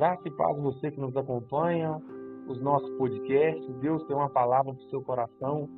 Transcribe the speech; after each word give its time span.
Graça 0.00 0.22
e 0.24 0.30
paz 0.30 0.56
você 0.56 0.90
que 0.90 0.98
nos 0.98 1.14
acompanha, 1.14 2.00
os 2.48 2.58
nossos 2.62 2.88
podcasts. 2.96 3.80
Deus 3.82 4.02
tem 4.06 4.16
uma 4.16 4.30
palavra 4.30 4.72
para 4.72 4.82
o 4.82 4.88
seu 4.88 5.02
coração. 5.02 5.68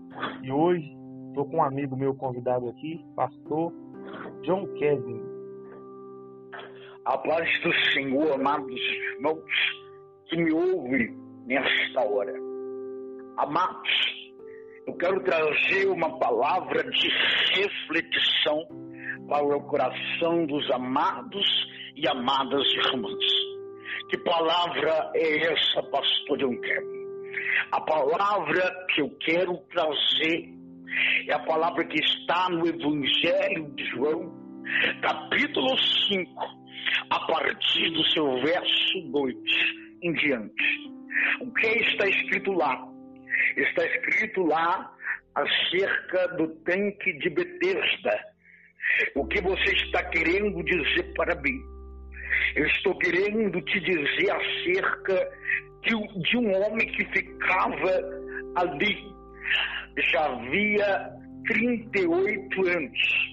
E 0.44 0.52
hoje 0.52 0.96
estou 1.26 1.44
com 1.46 1.56
um 1.56 1.64
amigo 1.64 1.96
meu 1.96 2.14
convidado 2.14 2.68
aqui, 2.68 3.04
pastor 3.16 3.72
John 4.42 4.64
Kevin. 4.74 5.20
A 7.04 7.18
paz 7.18 7.50
do 7.64 7.72
Senhor, 7.92 8.34
amados 8.34 8.80
irmãos, 9.16 9.42
que 10.26 10.36
me 10.36 10.52
ouvem 10.52 11.18
nesta 11.46 12.08
hora. 12.08 12.32
Amados, 13.38 13.90
eu 14.86 14.94
quero 14.98 15.20
trazer 15.24 15.88
uma 15.88 16.16
palavra 16.20 16.84
de 16.84 17.08
reflexão 17.56 18.62
para 19.28 19.44
o 19.44 19.62
coração 19.62 20.46
dos 20.46 20.70
amados 20.70 21.44
e 21.96 22.06
amadas 22.06 22.62
irmãs. 22.86 23.41
Que 24.12 24.18
palavra 24.18 25.10
é 25.14 25.38
essa, 25.38 25.82
pastor 25.84 26.36
John 26.36 26.60
Kevin? 26.60 27.02
A 27.70 27.80
palavra 27.80 28.86
que 28.92 29.00
eu 29.00 29.08
quero 29.20 29.56
trazer 29.72 30.50
é 31.26 31.32
a 31.32 31.38
palavra 31.38 31.82
que 31.86 31.98
está 31.98 32.50
no 32.50 32.66
Evangelho 32.66 33.74
de 33.74 33.86
João, 33.86 34.30
capítulo 35.00 35.78
5, 36.10 36.30
a 37.08 37.20
partir 37.20 37.88
do 37.92 38.04
seu 38.10 38.34
verso 38.42 39.00
2 39.12 39.34
em 40.02 40.12
diante. 40.12 40.92
O 41.40 41.50
que 41.54 41.68
está 41.68 42.06
escrito 42.06 42.52
lá? 42.52 42.86
Está 43.56 43.86
escrito 43.86 44.42
lá 44.42 44.92
acerca 45.34 46.28
do 46.36 46.48
tanque 46.66 47.14
de 47.14 47.30
Betesda. 47.30 48.20
O 49.14 49.26
que 49.26 49.40
você 49.40 49.72
está 49.72 50.04
querendo 50.10 50.62
dizer 50.62 51.14
para 51.14 51.34
mim? 51.40 51.71
Eu 52.54 52.66
estou 52.66 52.98
querendo 52.98 53.60
te 53.62 53.80
dizer 53.80 54.30
acerca 54.30 55.28
de, 55.82 56.22
de 56.22 56.36
um 56.36 56.52
homem 56.62 56.86
que 56.88 57.04
ficava 57.06 58.22
ali 58.56 59.12
já 60.10 60.26
havia 60.26 61.10
38 61.46 62.68
anos. 62.68 63.32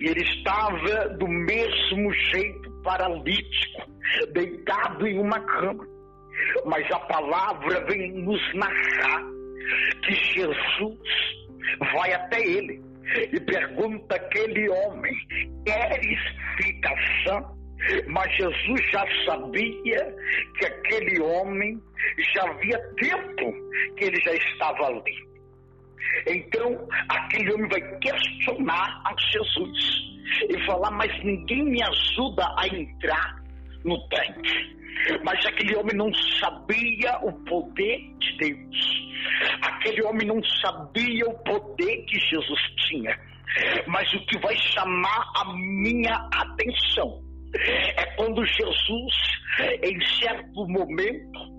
E 0.00 0.08
ele 0.08 0.22
estava 0.22 1.08
do 1.16 1.26
mesmo 1.26 2.12
jeito 2.32 2.82
paralítico, 2.82 3.90
deitado 4.32 5.06
em 5.06 5.18
uma 5.18 5.40
cama. 5.40 5.86
Mas 6.64 6.90
a 6.92 7.00
palavra 7.00 7.84
vem 7.86 8.12
nos 8.12 8.40
narrar 8.54 9.24
que 10.04 10.14
Jesus 10.34 10.98
vai 11.92 12.12
até 12.12 12.40
ele 12.40 12.80
e 13.32 13.40
pergunta 13.40 14.14
aquele 14.14 14.68
homem: 14.68 15.14
Queres 15.64 16.18
ficar 16.56 16.96
sã? 17.24 17.57
Mas 18.08 18.36
Jesus 18.36 18.90
já 18.90 19.04
sabia 19.24 20.14
que 20.58 20.66
aquele 20.66 21.20
homem 21.20 21.80
já 22.34 22.42
havia 22.50 22.78
tempo 22.96 23.54
que 23.96 24.04
ele 24.04 24.20
já 24.20 24.34
estava 24.34 24.86
ali. 24.86 25.28
Então, 26.26 26.88
aquele 27.08 27.52
homem 27.52 27.68
vai 27.68 27.98
questionar 27.98 29.02
a 29.04 29.14
Jesus 29.30 29.78
e 30.48 30.66
falar: 30.66 30.90
Mas 30.90 31.12
ninguém 31.24 31.64
me 31.64 31.82
ajuda 31.82 32.46
a 32.58 32.66
entrar 32.66 33.42
no 33.84 33.98
tanque. 34.08 34.78
Mas 35.24 35.44
aquele 35.46 35.76
homem 35.76 35.96
não 35.96 36.12
sabia 36.40 37.18
o 37.22 37.32
poder 37.44 37.98
de 38.18 38.36
Deus. 38.38 39.08
Aquele 39.62 40.02
homem 40.02 40.26
não 40.26 40.42
sabia 40.62 41.26
o 41.26 41.38
poder 41.44 42.04
que 42.04 42.18
Jesus 42.18 42.60
tinha. 42.88 43.18
Mas 43.86 44.12
o 44.12 44.26
que 44.26 44.38
vai 44.40 44.56
chamar 44.56 45.32
a 45.36 45.54
minha 45.54 46.14
atenção 46.32 47.27
é 47.54 48.06
quando 48.16 48.44
Jesus, 48.44 49.14
em 49.82 50.00
certo 50.20 50.66
momento, 50.66 51.58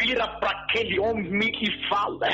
vira 0.00 0.26
para 0.38 0.50
aquele 0.50 0.98
homem 1.00 1.52
e 1.60 1.88
fala: 1.88 2.28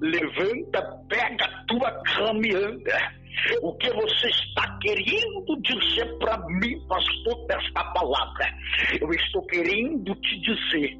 levanta, 0.00 0.82
pega 1.08 1.44
a 1.44 1.64
tua 1.66 1.90
cama 2.04 2.46
e 2.46 2.54
anda. 2.54 3.18
O 3.62 3.72
que 3.74 3.88
você 3.90 4.28
está 4.28 4.78
querendo 4.80 5.62
dizer 5.62 6.18
para 6.18 6.38
mim, 6.48 6.80
pastor, 6.88 7.46
desta 7.46 7.84
palavra? 7.92 8.52
Eu 9.00 9.08
estou 9.10 9.46
querendo 9.46 10.12
te 10.16 10.40
dizer 10.40 10.98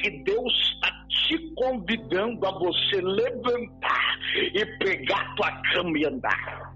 que 0.00 0.10
Deus 0.22 0.52
está 0.74 1.00
te 1.08 1.38
convidando 1.56 2.46
a 2.46 2.50
você 2.52 3.00
levantar 3.00 4.18
e 4.54 4.64
pegar 4.78 5.34
tua 5.34 5.50
cama 5.72 5.98
e 5.98 6.06
andar. 6.06 6.72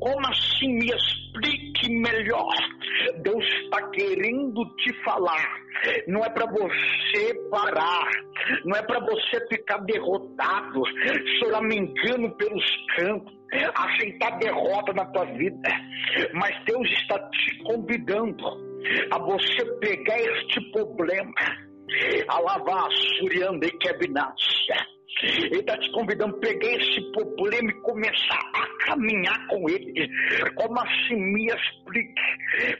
Como 0.00 0.26
assim 0.28 0.68
me 0.68 0.90
explique 0.90 1.88
melhor? 1.88 2.52
Deus 3.22 3.44
está 3.62 3.90
querendo 3.90 4.64
te 4.76 4.92
falar. 5.04 5.60
Não 6.06 6.24
é 6.24 6.30
para 6.30 6.46
você 6.46 7.34
parar, 7.50 8.08
não 8.64 8.76
é 8.76 8.82
para 8.82 9.00
você 9.00 9.46
ficar 9.48 9.78
derrotado, 9.78 10.82
choramingando 11.38 12.30
pelos 12.36 12.64
campos, 12.96 13.32
aceitar 13.74 14.38
derrota 14.38 14.92
na 14.92 15.04
tua 15.06 15.24
vida. 15.26 15.70
Mas 16.34 16.64
Deus 16.64 16.90
está 17.00 17.18
te 17.30 17.58
convidando 17.62 18.44
a 19.12 19.18
você 19.18 19.64
pegar 19.80 20.18
este 20.18 20.72
problema, 20.72 21.32
a 22.28 22.40
lavar, 22.40 22.88
surianda 23.18 23.66
e 23.66 23.78
quebinácia 23.78 24.98
ele 25.22 25.60
está 25.60 25.76
te 25.78 25.90
convidando 25.92 26.36
a 26.36 26.40
pegar 26.40 26.70
esse 26.70 27.12
problema 27.12 27.70
e 27.70 27.80
começar 27.82 28.50
a 28.54 28.86
caminhar 28.86 29.46
com 29.48 29.68
ele. 29.68 30.08
Como 30.54 30.78
assim 30.80 31.16
me 31.16 31.46
explique? 31.46 32.22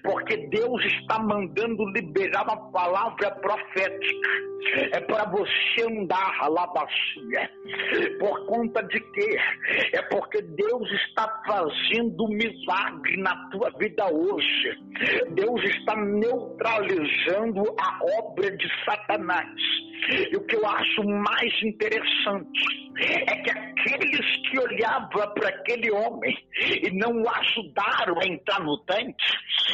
Porque 0.03 0.37
Deus 0.49 0.85
está 0.85 1.19
mandando 1.19 1.85
liberar 1.93 2.45
uma 2.45 2.71
palavra 2.71 3.31
profética. 3.37 4.29
É 4.93 5.01
para 5.01 5.25
você 5.31 5.83
andar 5.89 6.37
a 6.41 6.67
bacia. 6.67 7.51
Por 8.19 8.47
conta 8.47 8.83
de 8.83 9.01
quê? 9.01 9.39
É 9.93 10.03
porque 10.03 10.43
Deus 10.43 10.91
está 10.93 11.43
fazendo 11.47 12.25
um 12.25 12.29
milagre 12.29 13.17
na 13.19 13.49
tua 13.51 13.71
vida 13.79 14.07
hoje. 14.13 14.79
Deus 15.31 15.63
está 15.65 15.97
neutralizando 15.97 17.63
a 17.81 17.99
obra 18.21 18.51
de 18.57 18.69
Satanás. 18.85 19.49
E 20.11 20.37
o 20.37 20.47
que 20.47 20.57
eu 20.57 20.67
acho 20.67 21.05
mais 21.05 21.63
interessante 21.63 22.89
é 23.01 23.37
que 23.37 23.51
aqueles 23.51 24.38
que 24.51 24.59
olhavam 24.59 25.09
para 25.35 25.49
aquele 25.49 25.91
homem 25.91 26.35
e 26.83 26.91
não 26.91 27.23
o 27.23 27.29
ajudaram 27.29 28.19
a 28.21 28.27
entrar 28.27 28.61
no 28.61 28.79
tanque, 28.85 29.15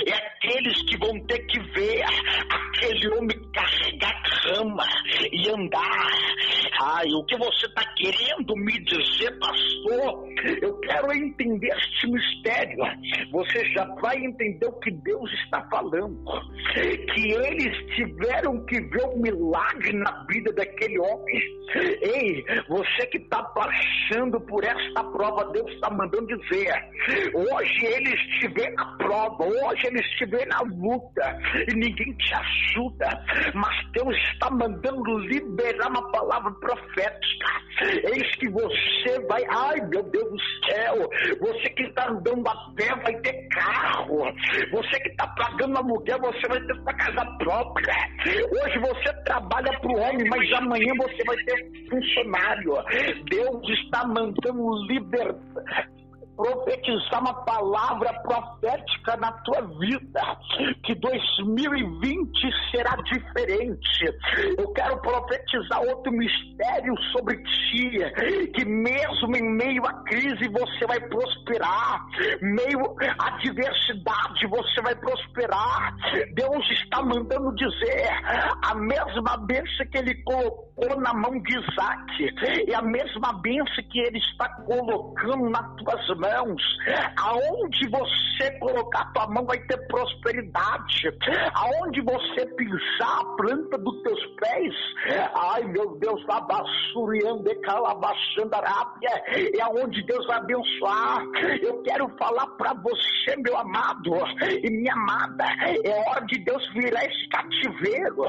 é 0.07 0.15
aqueles 0.15 0.83
que 0.83 0.97
vão 0.99 1.19
ter 1.27 1.39
que 1.47 1.61
ver 1.73 2.03
aquele 2.51 3.09
homem 3.15 3.37
carregar 3.53 4.23
cama 4.43 4.87
e 5.33 5.49
andar. 5.51 6.11
Ai, 6.87 7.07
o 7.15 7.25
que 7.25 7.35
você 7.39 7.65
está 7.65 7.83
querendo 7.95 8.55
me 8.57 8.79
dizer, 8.85 9.39
pastor? 9.39 10.29
Eu 10.61 10.79
quero 10.81 11.15
entender 11.15 11.69
este 11.69 12.07
mistério. 12.09 12.85
Você 13.33 13.65
já 13.71 13.87
vai 14.03 14.19
entender 14.19 14.67
o 14.67 14.79
que 14.81 14.91
Deus 14.91 15.33
está 15.45 15.63
falando. 15.71 16.23
Que 16.75 17.33
eles 17.33 17.95
tiveram 17.95 18.63
que 18.67 18.79
ver 18.83 19.07
um 19.07 19.23
milagre 19.23 19.95
na 19.95 20.27
vida 20.29 20.53
daquele 20.53 20.99
homem. 20.99 21.41
Ei, 21.75 22.45
você 22.69 23.07
que 23.07 23.17
está 23.17 23.43
passando 23.43 24.39
por 24.43 24.63
esta 24.63 25.03
prova, 25.05 25.51
Deus 25.53 25.71
está 25.73 25.89
mandando 25.91 26.27
dizer: 26.27 26.71
hoje 27.35 27.87
eles 27.87 28.21
te 28.39 28.49
vê 28.49 28.71
na 28.71 28.85
prova, 28.99 29.45
hoje 29.45 29.87
eles 29.87 30.07
te 30.19 30.27
vê 30.27 30.45
na 30.45 30.61
luta, 30.61 31.39
e 31.69 31.75
ninguém 31.75 32.13
te 32.15 32.35
ajuda, 32.35 33.25
mas 33.55 33.93
Deus 33.93 34.15
está 34.33 34.51
mandando 34.51 35.19
liberar 35.21 35.89
uma 35.89 36.13
palavra 36.13 36.53
Eis 37.83 38.37
que 38.37 38.49
você 38.51 39.27
vai, 39.29 39.43
ai 39.49 39.81
meu 39.89 40.03
Deus 40.05 40.31
do 40.31 40.39
céu, 40.71 41.11
você 41.41 41.69
que 41.71 41.83
está 41.83 42.09
andando 42.09 42.47
a 42.49 42.55
pé 42.77 42.95
vai 43.03 43.15
ter 43.21 43.49
carro, 43.49 44.25
você 44.71 45.01
que 45.01 45.09
está 45.09 45.27
pagando 45.29 45.79
aluguel, 45.79 46.21
você 46.21 46.49
vai 46.49 46.61
ter 46.61 46.75
sua 46.77 46.95
casa 46.95 47.25
própria. 47.39 47.95
Hoje 48.27 48.79
você 48.79 49.13
trabalha 49.25 49.79
para 49.81 49.91
o 49.91 49.99
homem, 49.99 50.29
mas 50.29 50.53
amanhã 50.53 50.93
você 50.97 51.25
vai 51.27 51.37
ter 51.45 51.89
funcionário. 51.91 52.75
Deus 53.29 53.69
está 53.69 54.07
mandando 54.07 54.87
libertar 54.87 55.94
profetizar 56.37 57.21
uma 57.21 57.35
palavra 57.45 58.13
profética 58.21 59.17
na 59.17 59.33
tua 59.33 59.61
vida, 59.79 60.21
que 60.85 60.95
2020 60.95 62.31
será 62.71 62.97
diferente. 62.97 64.05
Eu 64.59 64.73
quero 64.73 65.01
profetizar 65.01 65.83
outro 65.83 66.13
mistério 66.13 66.95
sobre 67.13 67.37
ti, 67.43 67.99
que 68.55 68.65
mesmo 68.65 69.37
em 69.37 69.57
meio 69.57 69.85
à 69.87 69.93
crise 70.05 70.49
você 70.49 70.87
vai 70.87 71.01
prosperar, 71.01 72.05
meio 72.43 72.97
à 73.19 73.29
adversidade 73.29 74.47
você 74.49 74.83
vai 74.83 74.95
prosperar. 74.97 75.95
Deus 76.35 76.71
está 76.71 77.03
mandando 77.03 77.55
dizer 77.55 78.09
a 78.65 78.75
mesma 78.75 79.37
bênção 79.39 79.87
que 79.91 79.99
ele 79.99 80.15
colocou 80.25 81.01
na 81.01 81.15
mão 81.15 81.41
de 81.41 81.59
Isaac, 81.59 82.71
é 82.71 82.75
a 82.75 82.83
mesma 82.83 83.33
bênção 83.41 83.85
que 83.91 84.01
ele 84.01 84.19
está 84.19 84.49
colocando 84.65 85.49
nas 85.51 85.75
tuas 85.77 86.09
mãos 86.19 86.24
mãos. 86.25 86.63
Aonde 87.17 87.89
você 87.89 88.51
colocar 88.59 89.13
tua 89.13 89.27
mão 89.29 89.45
vai 89.45 89.59
ter 89.61 89.77
prosperidade. 89.87 91.09
Aonde 91.55 92.01
você 92.01 92.47
pisar 92.47 93.21
a 93.21 93.37
planta 93.37 93.79
dos 93.79 94.03
teus 94.03 94.27
pés, 94.37 94.75
ai 95.35 95.65
meu 95.65 95.97
Deus, 95.99 96.23
abassuriando 96.29 97.49
e 97.51 97.55
calabassandarábia, 97.57 99.11
é 99.29 99.63
aonde 99.63 100.03
Deus 100.05 100.27
vai 100.27 100.39
abençoar. 100.39 101.23
Eu 101.63 101.83
quero 101.83 102.09
falar 102.19 102.47
para 102.57 102.75
você, 102.75 103.37
meu 103.39 103.57
amado 103.57 104.13
e 104.63 104.71
minha 104.71 104.93
amada, 104.93 105.45
é 105.85 106.09
hora 106.09 106.25
de 106.27 106.44
virar 106.75 107.05
esse 107.05 107.29
cativeiro. 107.29 108.27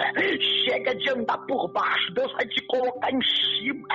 Chega 0.66 0.96
de 0.96 1.10
andar 1.10 1.38
por 1.40 1.68
baixo, 1.70 2.14
Deus 2.14 2.32
vai 2.34 2.48
te 2.48 2.62
colocar 2.68 3.12
em 3.12 3.22
cima. 3.22 3.88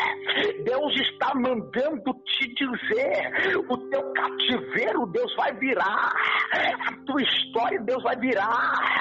Deus 0.64 0.94
está 1.00 1.34
mandando 1.34 2.14
te 2.24 2.54
dizer: 2.54 3.56
o 3.68 3.76
teu 3.88 4.12
cativeiro, 4.12 5.06
Deus 5.06 5.34
vai 5.36 5.54
virar. 5.54 6.12
A 6.52 6.92
tua 7.06 7.22
história, 7.22 7.80
Deus 7.80 8.02
vai 8.02 8.16
virar. 8.16 9.00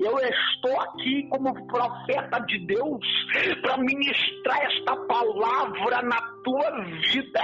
Eu 0.00 0.18
estou 0.18 0.80
aqui 0.80 1.26
como 1.28 1.66
profeta 1.66 2.38
de 2.40 2.58
Deus 2.66 3.06
para 3.62 3.76
ministrar 3.78 4.58
esta 4.64 4.96
palavra 4.96 6.02
na 6.02 6.39
tua 6.42 6.70
vida. 7.12 7.40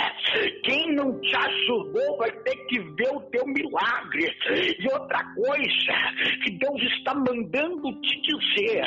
Quem 0.65 0.95
não 0.95 1.19
te 1.21 1.37
ajudou 1.37 2.19
vai 2.19 2.31
ter 2.31 2.57
que 2.67 2.79
ver 2.79 3.09
o 3.15 3.21
teu 3.31 3.47
milagre. 3.47 4.35
E 4.79 4.93
outra 4.93 5.23
coisa 5.35 6.43
que 6.45 6.51
Deus 6.53 6.83
está 6.99 7.15
mandando 7.15 8.01
te 8.01 8.21
dizer: 8.23 8.85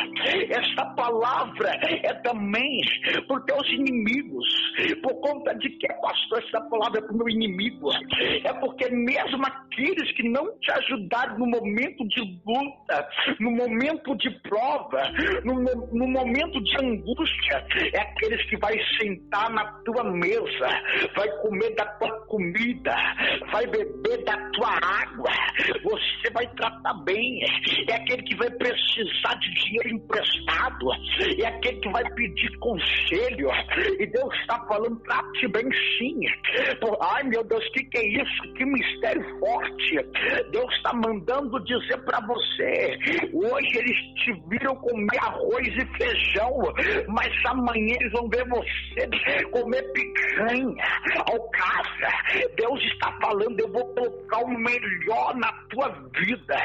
esta 0.50 0.86
palavra 0.96 1.70
é 2.04 2.14
também 2.16 2.82
os 3.30 3.46
teus 3.46 3.68
inimigos. 3.70 4.48
Por 5.02 5.20
conta 5.22 5.54
de 5.56 5.70
que, 5.70 5.88
pastor, 6.02 6.44
essa 6.44 6.62
palavra 6.70 7.00
é 7.00 7.02
para 7.02 7.14
o 7.14 7.18
meu 7.18 7.30
inimigo? 7.30 7.90
É 8.44 8.54
porque 8.54 8.90
mesmo 8.90 9.44
aqueles 9.46 10.12
que 10.14 10.30
não 10.30 10.58
te 10.60 10.72
ajudaram 10.72 11.38
no 11.38 11.48
momento 11.48 12.08
de 12.08 12.22
luta, 12.46 13.10
no 13.40 13.52
momento 13.52 14.16
de 14.18 14.30
prova, 14.42 15.04
no, 15.44 15.56
no 15.94 16.08
momento 16.08 16.62
de 16.64 16.86
angústia, 16.86 17.66
é 17.94 18.02
aqueles 18.02 18.44
que 18.50 18.58
vai 18.58 18.78
sentar 19.00 19.50
na 19.52 19.66
tua 19.84 19.99
mesa, 20.04 20.70
vai 21.16 21.30
comer 21.38 21.76
da 21.76 21.86
tua 21.86 22.19
comida, 22.30 22.96
vai 23.52 23.66
beber 23.68 24.24
da 24.24 24.38
tua 24.52 24.70
água, 24.70 25.32
você 25.84 26.32
vai 26.32 26.48
tratar 26.56 26.94
bem. 27.04 27.40
É 27.90 27.96
aquele 27.96 28.24
que 28.24 28.36
vai 28.38 28.50
precisar 28.52 29.34
de 29.40 29.54
dinheiro 29.54 29.96
emprestado, 29.96 30.88
é 31.42 31.48
aquele 31.48 31.80
que 31.80 31.90
vai 31.90 32.04
pedir 32.14 32.58
conselho. 32.60 33.50
E 34.00 34.06
Deus 34.06 34.34
está 34.42 34.60
falando, 34.68 35.00
trate 35.02 35.48
bem 35.50 35.66
sim. 35.98 36.20
Ai 37.02 37.24
meu 37.24 37.44
Deus, 37.44 37.66
o 37.66 37.72
que, 37.72 37.84
que 37.86 37.98
é 37.98 38.22
isso? 38.22 38.54
Que 38.54 38.66
mistério 38.66 39.40
forte. 39.40 40.00
Deus 40.52 40.74
está 40.76 40.94
mandando 40.94 41.60
dizer 41.64 41.98
para 42.06 42.20
você: 42.22 42.98
hoje 43.34 43.78
eles 43.78 43.98
te 44.24 44.34
viram 44.50 44.76
comer 44.76 45.20
arroz 45.20 45.68
e 45.68 45.98
feijão, 45.98 46.60
mas 47.08 47.32
amanhã 47.46 47.96
eles 48.00 48.12
vão 48.14 48.30
ver 48.30 48.48
você 48.48 49.46
comer 49.52 49.82
picanha, 49.94 50.86
alcaça. 51.32 52.19
Deus 52.56 52.82
está 52.94 53.12
falando: 53.22 53.60
eu 53.60 53.72
vou 53.72 53.86
colocar 53.94 54.40
o 54.40 54.50
melhor 54.50 55.36
na 55.36 55.52
tua 55.70 55.90
vida. 55.90 56.56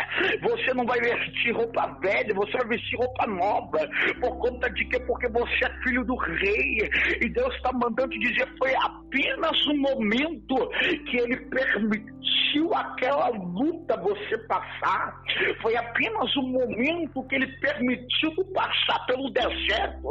Você 0.42 0.74
não 0.74 0.84
vai 0.86 1.00
vestir 1.00 1.52
roupa 1.52 1.86
velha, 2.00 2.34
você 2.34 2.52
vai 2.58 2.68
vestir 2.68 2.98
roupa 2.98 3.26
nova. 3.26 3.78
Por 4.20 4.38
conta 4.38 4.70
de 4.70 4.84
quê? 4.86 5.00
Porque 5.00 5.28
você 5.28 5.64
é 5.64 5.82
filho 5.82 6.04
do 6.04 6.16
rei. 6.16 6.78
E 7.20 7.28
Deus 7.28 7.54
está 7.56 7.72
mandando 7.72 8.10
dizer: 8.18 8.48
foi 8.58 8.74
apenas 8.76 9.66
um 9.66 9.78
momento 9.78 10.68
que 11.10 11.16
ele 11.18 11.36
permitiu 11.46 12.33
aquela 12.74 13.28
luta 13.28 13.96
você 14.00 14.38
passar. 14.46 15.22
Foi 15.60 15.76
apenas 15.76 16.36
um 16.36 16.48
momento 16.48 17.26
que 17.28 17.34
ele 17.34 17.46
permitiu 17.58 18.32
passar 18.52 19.06
pelo 19.06 19.30
deserto. 19.30 20.08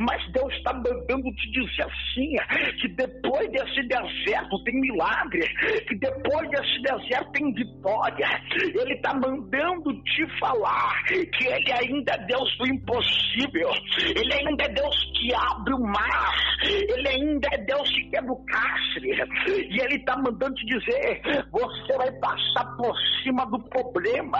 Mas 0.00 0.32
Deus 0.32 0.52
está 0.54 0.72
mandando 0.72 1.30
te 1.34 1.50
dizer 1.50 1.82
assim: 1.82 2.36
que 2.80 2.88
depois 2.88 3.50
desse 3.50 3.82
deserto 3.86 4.64
tem 4.64 4.80
milagre, 4.80 5.46
que 5.86 5.94
depois 5.96 6.50
desse 6.50 6.82
deserto 6.82 7.32
tem 7.32 7.52
vitória. 7.52 8.28
Ele 8.62 8.94
está 8.94 9.14
mandando 9.14 9.92
te 10.04 10.26
falar 10.38 11.02
que 11.04 11.46
Ele 11.46 11.72
ainda 11.72 12.12
é 12.12 12.26
Deus 12.26 12.56
do 12.58 12.66
impossível, 12.66 13.70
Ele 14.16 14.34
ainda 14.34 14.64
é 14.64 14.68
Deus 14.68 15.12
que 15.18 15.34
abre 15.34 15.74
o 15.74 15.80
mar, 15.80 16.34
Ele 16.64 17.08
ainda 17.08 17.48
é 17.52 17.58
Deus 17.58 17.88
que 17.90 18.10
quebra 18.10 18.32
o 18.32 18.44
cárcere, 18.46 19.10
e 19.48 19.80
Ele 19.80 19.96
está 19.96 20.16
mandando 20.16 20.54
te 20.54 20.66
dizer: 20.66 21.22
você 21.50 21.81
vai 21.96 22.10
passar 22.12 22.76
por 22.76 22.94
cima 23.22 23.46
do 23.46 23.58
problema, 23.68 24.38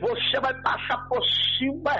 você 0.00 0.40
vai 0.40 0.54
passar 0.62 1.08
por 1.08 1.22
cima 1.58 1.92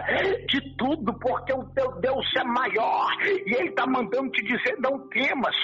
de 0.49 0.61
tudo, 0.77 1.13
porque 1.19 1.53
o 1.53 1.65
teu 1.75 1.93
Deus 2.01 2.27
é 2.37 2.45
maior, 2.45 3.09
e 3.23 3.55
Ele 3.55 3.69
está 3.69 3.87
mandando 3.87 4.31
te 4.31 4.45
dizer: 4.45 4.77
não 4.79 5.09
temas, 5.09 5.55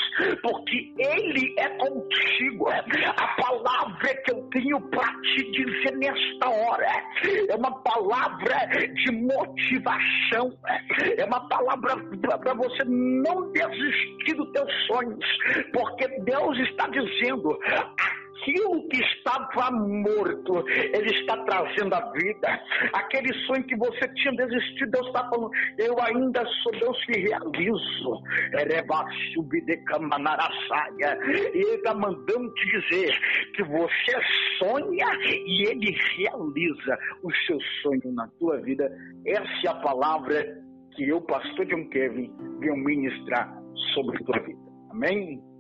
porque 0.43 0.93
Ele 0.99 1.55
é 1.59 1.69
contigo. 1.71 2.69
A 2.69 3.27
palavra 3.43 4.15
que 4.25 4.33
eu 4.33 4.43
tenho 4.51 4.81
para 4.91 5.09
te 5.21 5.51
dizer 5.53 5.97
nesta 5.97 6.49
hora 6.49 6.87
é 7.49 7.55
uma 7.55 7.83
palavra 7.83 8.67
de 8.95 9.13
motivação, 9.13 10.53
é 11.17 11.25
uma 11.25 11.49
palavra 11.49 11.97
para 12.39 12.55
você 12.55 12.85
não 12.85 13.53
desistir 13.53 14.35
dos 14.35 14.51
teus 14.53 14.87
sonhos, 14.87 15.25
porque 15.73 16.09
Deus 16.21 16.59
está 16.59 16.89
dizendo: 16.89 17.59
aquilo 18.45 18.87
que 18.89 19.01
estava 19.01 19.71
morto, 19.71 20.69
Ele 20.69 21.11
está 21.11 21.37
trazendo 21.45 21.95
a 21.95 22.13
vida. 22.13 22.61
Aquele 22.93 23.33
sonho 23.47 23.65
que 23.65 23.77
você 23.77 24.07
tinha 24.15 24.35
desistido, 24.35 24.91
Deus 24.91 25.07
está 25.07 25.29
falando, 25.29 25.51
eu 25.79 26.01
ainda 26.01 26.45
sou 26.63 26.73
Deus 26.73 27.05
que 27.07 27.21
realizo. 27.21 28.23
Ele 28.53 28.75
está 31.75 31.95
mandando 31.95 32.55
te 32.55 32.81
dizer 32.81 33.19
que 33.55 33.63
você 33.65 34.21
sonha 34.59 35.07
e 35.25 35.69
Ele 35.69 35.97
realiza 36.17 36.99
o 37.23 37.33
seu 37.47 37.59
sonho 37.83 38.13
na 38.13 38.29
tua 38.39 38.61
vida. 38.61 38.91
Essa 39.27 39.67
é 39.67 39.69
a 39.71 39.75
palavra 39.77 40.45
que 40.95 41.09
eu, 41.09 41.21
pastor 41.23 41.67
John 41.67 41.89
Kevin, 41.89 42.31
venho 42.61 42.77
ministrar 42.77 43.53
sobre 43.95 44.17
a 44.17 44.25
tua 44.25 44.39
vida. 44.41 44.61
Amém? 44.91 45.54